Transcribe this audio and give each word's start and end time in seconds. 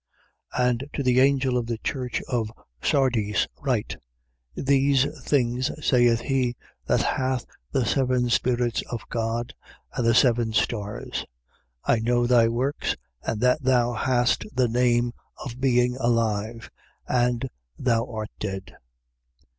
3:1. 0.55 0.67
And 0.67 0.89
to 0.93 1.03
the 1.03 1.19
angel 1.19 1.57
of 1.59 1.67
the 1.67 1.77
church 1.77 2.23
of 2.27 2.51
Sardis 2.81 3.47
write: 3.61 3.97
These 4.55 5.05
things 5.29 5.69
saith 5.85 6.21
he 6.21 6.55
that 6.87 7.03
hath 7.03 7.45
the 7.71 7.85
seven 7.85 8.27
spirits 8.31 8.81
of 8.89 9.07
God 9.11 9.53
and 9.93 10.03
the 10.07 10.15
seven 10.15 10.53
stars: 10.53 11.23
I 11.83 11.99
know 11.99 12.25
thy 12.25 12.47
works, 12.47 12.95
and 13.21 13.41
that 13.41 13.61
thou 13.61 13.93
hast 13.93 14.43
the 14.51 14.67
name 14.67 15.11
of 15.45 15.61
being 15.61 15.95
alive. 15.97 16.71
And 17.07 17.47
thou 17.77 18.09
art 18.11 18.31
dead. 18.39 18.75